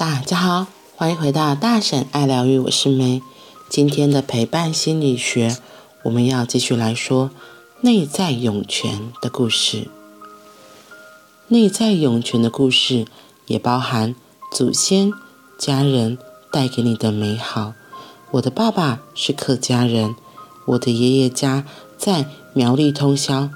[0.00, 3.20] 大家好，欢迎回到大婶爱疗愈，我是梅。
[3.68, 5.58] 今天的陪伴心理学，
[6.04, 7.30] 我们要继续来说
[7.82, 9.88] 内在涌泉的故事。
[11.48, 13.04] 内在涌泉的故事
[13.44, 14.16] 也包含
[14.50, 15.12] 祖先、
[15.58, 16.16] 家人
[16.50, 17.74] 带给你的美好。
[18.30, 20.16] 我的爸爸是客家人，
[20.64, 21.66] 我的爷爷家
[21.98, 23.50] 在苗栗通霄，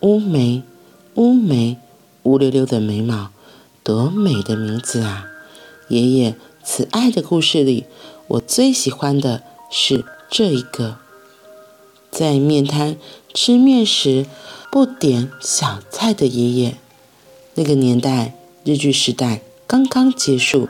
[0.00, 0.62] 乌梅，
[1.16, 1.76] 乌梅，
[2.22, 3.28] 乌溜溜的眉毛，
[3.84, 5.26] 多美的名字啊！
[5.90, 7.84] 爷爷慈爱的故事里，
[8.28, 10.98] 我最喜欢的是这一个：
[12.12, 12.96] 在面摊
[13.34, 14.24] 吃面时
[14.70, 16.76] 不点小菜的爷爷。
[17.54, 20.68] 那个年代，日据时代刚刚结束，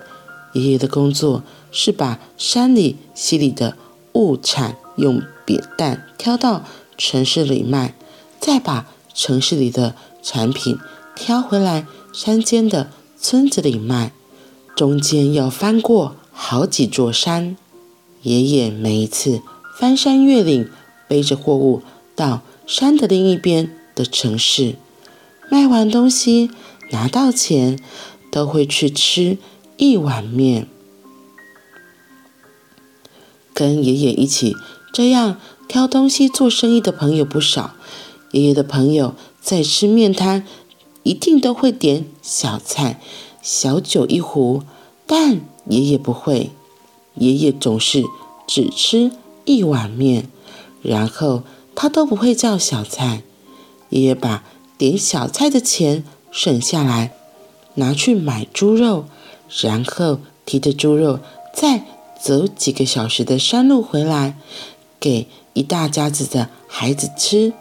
[0.55, 3.77] 爷爷的工作是把山里溪里的
[4.15, 6.65] 物产用扁担挑到
[6.97, 7.95] 城市里卖，
[8.41, 10.79] 再把城市里的产品
[11.15, 14.13] 挑回来山间的村子里卖。
[14.77, 17.57] 中间要翻过好几座山，
[18.23, 19.43] 爷爷每一次
[19.79, 20.69] 翻山越岭，
[21.07, 21.83] 背着货物
[22.17, 24.77] 到山的另一边的城市，
[25.51, 26.51] 卖完东西
[26.91, 27.79] 拿到钱，
[28.31, 29.37] 都会去吃
[29.77, 30.67] 一碗面。
[33.53, 34.57] 跟爷爷一起
[34.93, 37.75] 这样挑东西做生意的朋友不少，
[38.31, 40.47] 爷爷的朋友在吃面摊，
[41.03, 43.01] 一定都会点小菜。
[43.43, 44.63] 小酒一壶，
[45.07, 46.51] 但爷爷不会。
[47.15, 48.05] 爷爷总是
[48.47, 49.11] 只吃
[49.45, 50.29] 一碗面，
[50.83, 51.43] 然后
[51.75, 53.23] 他都不会叫小菜。
[53.89, 54.45] 爷爷把
[54.79, 57.13] 点小菜的钱省下来，
[57.75, 59.07] 拿去买猪肉，
[59.63, 61.19] 然后提着猪肉
[61.55, 61.85] 再
[62.21, 64.39] 走几个小时的山路回来，
[65.01, 67.53] 给一大家子的孩子吃。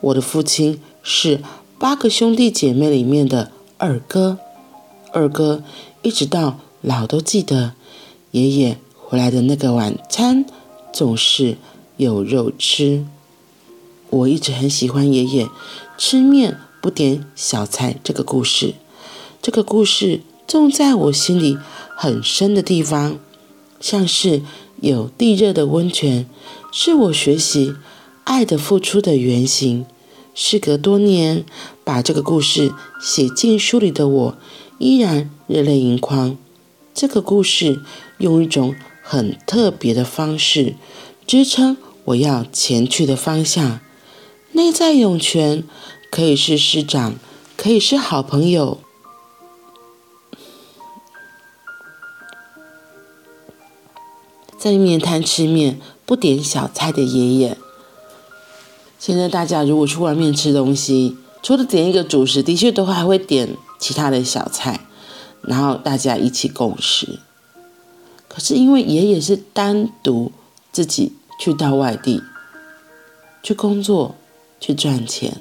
[0.00, 1.40] 我的父亲是
[1.78, 4.38] 八个兄弟姐妹里面的二哥。
[5.12, 5.62] 二哥
[6.02, 7.74] 一直到老都记得，
[8.30, 10.44] 爷爷回来的那个晚餐
[10.92, 11.56] 总是
[11.96, 13.04] 有肉吃。
[14.10, 15.48] 我一直很喜欢爷爷
[15.96, 18.74] 吃面不点小菜这个故事，
[19.42, 21.58] 这个故事种在我心里
[21.96, 23.18] 很深的地方，
[23.80, 24.42] 像是
[24.80, 26.26] 有地热的温泉，
[26.72, 27.74] 是我学习
[28.24, 29.86] 爱的付出的原型。
[30.32, 31.44] 事隔多年，
[31.84, 34.38] 把这个故事写进书里的我，
[34.80, 36.38] 依然热泪盈眶。
[36.94, 37.82] 这个故事
[38.16, 40.74] 用一种很特别的方式
[41.26, 41.76] 支撑
[42.06, 43.80] 我要前去的方向。
[44.52, 45.64] 内在涌泉
[46.10, 47.16] 可以是师长，
[47.58, 48.78] 可以是好朋友。
[54.58, 57.58] 在面摊吃面不点小菜的爷爷。
[58.98, 64.80] 现在大家如果去外面吃东西，除了点一个主食，的确都还会点其他的小菜，
[65.42, 67.18] 然后大家一起共食。
[68.28, 70.30] 可是因为爷爷是单独
[70.70, 72.22] 自己去到外地
[73.42, 74.14] 去工作
[74.60, 75.40] 去赚钱，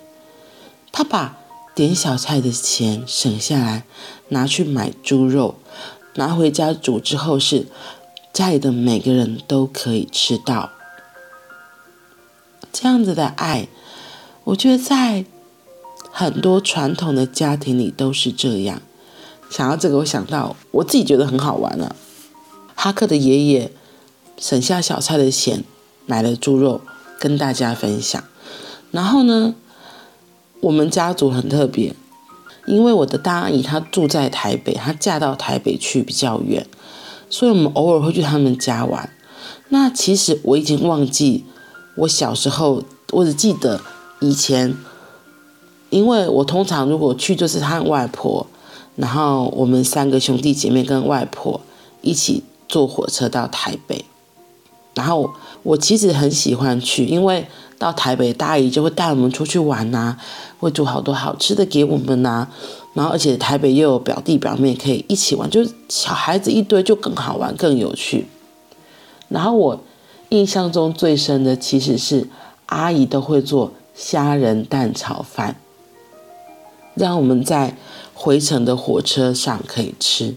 [0.91, 1.37] 他把
[1.75, 3.83] 点小菜的钱省下来，
[4.29, 5.55] 拿去买猪肉，
[6.15, 7.67] 拿回家煮之后是
[8.33, 10.71] 家里的每个人都可以吃到。
[12.71, 13.67] 这样子的爱，
[14.45, 15.25] 我觉得在
[16.19, 18.81] 很多传统的家庭里都是这样。
[19.49, 21.95] 想到这个，我想到我自己觉得很好玩啊。
[22.75, 23.71] 哈克的爷爷
[24.37, 25.63] 省下小菜的钱
[26.05, 26.81] 买了猪肉
[27.17, 28.21] 跟大家分享。
[28.91, 29.55] 然后呢，
[30.59, 31.95] 我们家族很特别，
[32.67, 36.67] 因为我的大阿姨她住在台北，她嫁到台北去比较远，
[37.29, 39.09] 所以我们偶尔会去他们家玩。
[39.69, 41.45] 那其实我已经忘记。
[41.95, 43.79] 我小时候，我只记得
[44.19, 44.75] 以前，
[45.89, 48.45] 因为我通常如果去就是他外婆，
[48.95, 51.59] 然后我们三个兄弟姐妹跟外婆
[52.01, 54.05] 一起坐火车到台北，
[54.93, 55.31] 然后
[55.63, 57.45] 我其实很喜欢去，因为
[57.77, 60.17] 到台北大姨就会带我们出去玩呐，
[60.59, 62.47] 会煮好多好吃的给我们呐，
[62.93, 68.27] 然后而且台北又有表弟表妹可以一起玩，就是小孩子一堆就更好玩更有趣，
[69.27, 69.79] 然后我。
[70.31, 72.27] 印象中最深的其实是
[72.67, 75.55] 阿姨都会做虾仁蛋炒饭，
[76.99, 77.77] 让我们在
[78.13, 80.35] 回程的火车上可以吃。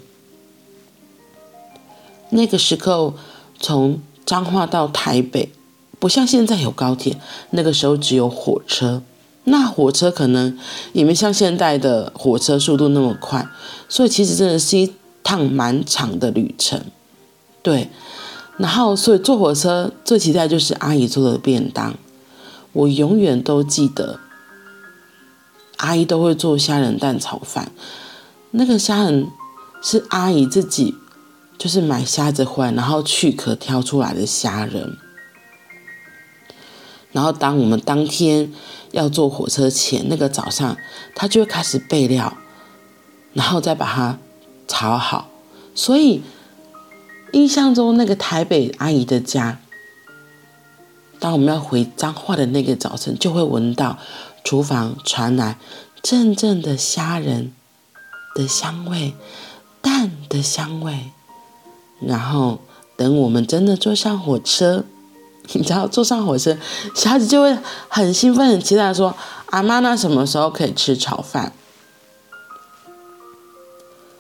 [2.31, 3.15] 那个时候
[3.61, 5.51] 从彰化到台北，
[5.99, 7.19] 不像现在有高铁，
[7.51, 9.03] 那个时候只有火车，
[9.45, 10.59] 那火车可能
[10.93, 13.47] 也没像现代的火车速度那么快，
[13.89, 14.93] 所以其实真的是一
[15.23, 16.81] 趟蛮长的旅程，
[17.63, 17.91] 对。
[18.59, 21.95] 然后，所以坐火车最期待就是阿姨做的便当。
[22.75, 24.21] 我永远都记得，
[25.79, 27.73] 阿姨都会做虾仁蛋炒饭。
[28.51, 29.29] 那个虾仁
[29.83, 30.95] 是阿姨自己
[31.59, 34.97] 就是买虾子回来，然后去壳挑出来的虾仁。
[37.13, 38.53] 然后当我们当天
[38.91, 40.77] 要坐火车前那个早上，
[41.15, 42.37] 他就会开始备料，
[43.35, 44.19] 然后再把它
[44.67, 45.29] 炒好。
[45.75, 46.23] 所以
[47.33, 49.61] 印象中那个台北阿姨的家，
[51.19, 53.99] 当我们要回彰化的那个早晨，就会闻到
[54.45, 55.59] 厨房传来
[56.03, 57.53] 阵阵的虾仁
[58.35, 59.15] 的香味、
[59.81, 61.11] 蛋的香味。
[62.01, 62.61] 然后
[62.97, 64.85] 等我们真的坐上火车，
[65.53, 66.57] 你知道坐上火车，
[66.95, 67.57] 小孩子就会
[67.89, 69.15] 很兴奋、很期待，说
[69.51, 71.53] ：“阿妈，那什么时候可以吃炒饭？”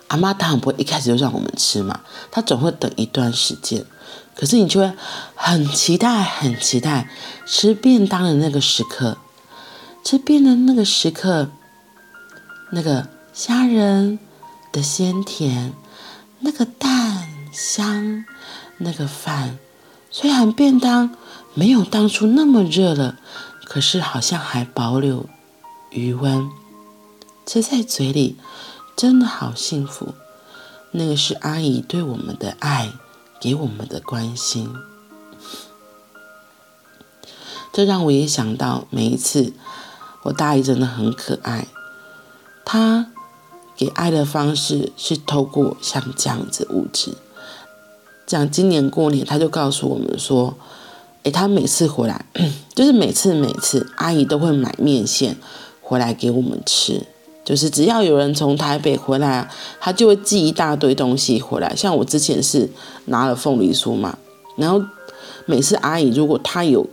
[0.08, 3.84] 阿妈当然不会一开始就让我们吃嘛，她总会等一段时间。
[4.36, 4.92] 可是你就会
[5.34, 7.08] 很期待、很期待
[7.46, 9.16] 吃便当的那个时刻，
[10.04, 11.50] 吃便当那个时刻，
[12.70, 14.18] 那个虾仁
[14.70, 15.72] 的鲜甜，
[16.40, 18.24] 那个蛋香，
[18.78, 19.58] 那个饭
[20.10, 21.16] 虽然便当
[21.54, 23.18] 没有当初那么热了，
[23.64, 25.26] 可是好像还保留
[25.90, 26.50] 余温，
[27.46, 28.36] 吃在嘴里
[28.96, 30.14] 真的好幸福。
[30.92, 32.92] 那个是阿姨对我们的爱。
[33.40, 34.72] 给我们的关心，
[37.72, 39.52] 这让我也想到，每一次
[40.22, 41.66] 我大姨真的很可爱。
[42.64, 43.06] 她
[43.76, 47.14] 给爱的方式是透过像这样子物质，
[48.26, 50.54] 像今年过年，她就告诉我们说
[51.24, 52.24] ：“诶，她每次回来，
[52.74, 55.36] 就是每次每次，阿姨都会买面线
[55.80, 57.06] 回来给我们吃。”
[57.44, 61.74] 就是只要有人从台北回来，他就会寄一大堆东西回来。
[61.74, 62.70] 像我之前是
[63.06, 64.16] 拿了凤梨酥嘛，
[64.56, 64.80] 然后
[65.44, 66.86] 每次阿姨如果她有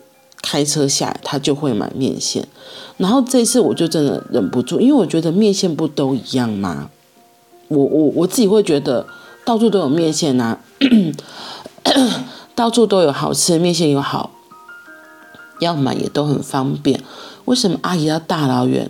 [0.50, 2.48] 开车下来，他就会买面线。
[2.98, 6.90] 然后这次我就真的忍不住，因为我觉得面线不都一样吗？
[7.68, 9.06] 我我我自己会觉得
[9.46, 10.58] 到处都有面线啊，
[12.56, 14.32] 到处都有好吃的面线又好，
[15.60, 17.00] 要买也都很方便。
[17.46, 18.90] 为什么阿姨要大老远？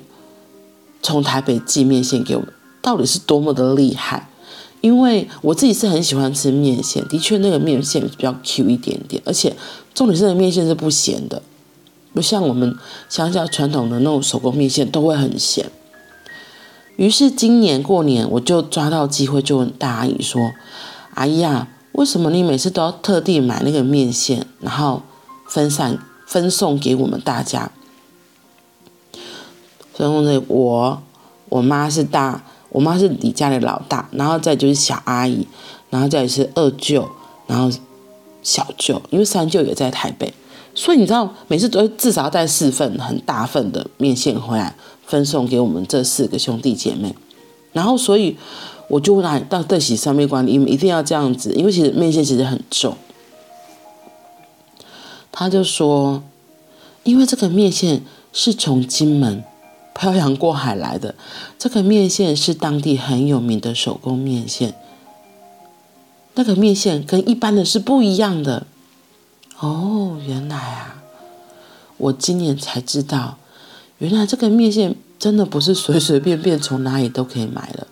[1.01, 4.29] 从台北寄面线给我们，到底是多么的厉害？
[4.79, 9.53] 因为我自己是很喜欢吃面线，的确那个面线比较 Q 一点点，而且
[9.93, 11.41] 重点是那个面线是不咸的，
[12.13, 12.75] 不像我们
[13.07, 15.69] 乡下传统的那种手工面线都会很咸。
[16.97, 20.51] 于是今年过年，我就抓到机会就问大阿姨说
[21.15, 25.03] ：“阿姨啊，为什么你每次都要特地买那个面线，然后
[25.47, 25.97] 分散
[26.27, 27.71] 分送给我们大家？”
[29.95, 31.01] 然后呢，我
[31.47, 35.47] 我妈是大，我妈是你家的老大，然后再就是小阿姨，
[35.89, 37.07] 然后再是二舅，
[37.47, 37.71] 然后
[38.41, 40.33] 小舅，因为三舅也在台北，
[40.79, 44.73] 所以你知道，每次都会至少要带四份很大份的面线回来
[45.05, 47.13] 分送给我们这四个兄弟姐妹。
[47.73, 48.37] 然后，所以
[48.87, 52.95] 我就来到德喜上面管理，你们一定要这样子，因为其实面线其实很重。
[55.33, 56.23] 他就说，
[57.03, 59.43] 因为这个面线是从金门。
[59.93, 61.13] 漂洋过海来的
[61.57, 64.73] 这个面线是当地很有名的手工面线，
[66.35, 68.65] 那个面线跟一般的是不一样的。
[69.59, 71.03] 哦，原来啊，
[71.97, 73.37] 我今年才知道，
[73.97, 77.87] 原来这个面线真的不是随随便便从哪里都可以买的，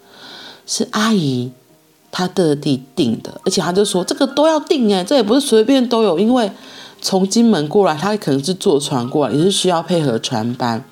[0.65, 1.51] 是阿姨
[2.11, 6.49] 她特地订的，而且她就说这个都要订哎，这也不是随便都有，因为
[7.01, 10.83] 从金门过来，她可能是坐船过来，也是需要配合船班。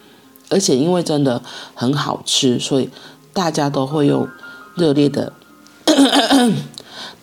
[0.50, 1.42] 而且因为真的
[1.74, 2.88] 很好吃，所以
[3.34, 4.28] 大家都会用
[4.76, 5.34] 热烈的，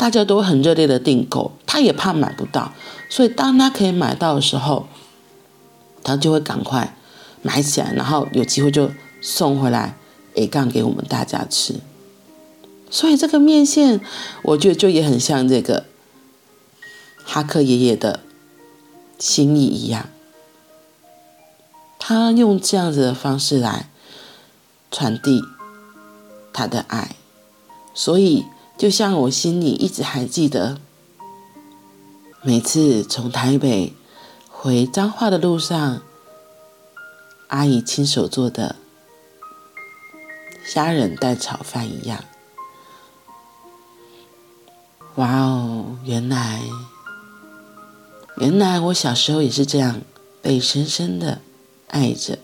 [0.02, 1.52] 大家都很热烈的订购。
[1.64, 2.72] 他也怕买不到，
[3.08, 4.88] 所以当他可以买到的时候，
[6.02, 6.96] 他就会赶快
[7.40, 8.90] 买起来，然后有机会就
[9.20, 9.96] 送回来，
[10.34, 11.76] 诶，干给我们大家吃。
[12.90, 14.00] 所以这个面线，
[14.42, 15.84] 我觉得就也很像这个
[17.24, 18.18] 哈克爷爷的
[19.20, 20.08] 心意一样。
[22.00, 23.88] 他用这样子的方式来
[24.90, 25.44] 传递
[26.52, 27.14] 他的爱，
[27.94, 28.44] 所以
[28.76, 30.78] 就像我心里一直还记得，
[32.42, 33.94] 每次从台北
[34.48, 36.02] 回彰化的路上，
[37.48, 38.76] 阿姨亲手做的
[40.64, 42.24] 虾仁蛋炒饭一样。
[45.16, 46.62] 哇哦，原来
[48.38, 50.00] 原来我小时候也是这样
[50.40, 51.40] 被深深的。
[51.88, 52.38] 爱着，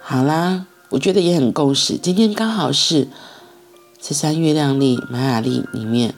[0.00, 1.98] 好啦，我觉得也很共识。
[1.98, 3.08] 今天刚好是
[4.04, 6.16] 十三月亮历玛雅历里面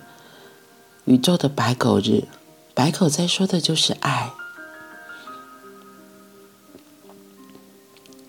[1.05, 2.25] 宇宙的白狗日，
[2.73, 4.33] 白狗在说的就是爱。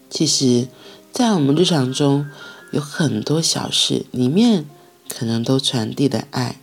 [0.10, 0.68] 其实，
[1.14, 2.30] 在我们日常中
[2.72, 4.66] 有很多小事里面，
[5.08, 6.60] 可能都传递的爱，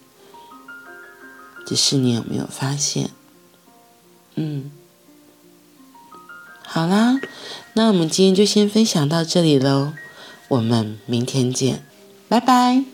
[1.67, 3.09] 只是你有没有发现？
[4.35, 4.71] 嗯，
[6.63, 7.19] 好啦，
[7.73, 9.95] 那我们今天就先分享到这里喽，
[10.49, 11.85] 我们明天见，
[12.33, 12.92] 拜拜。